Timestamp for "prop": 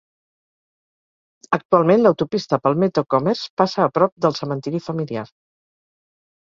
4.01-4.19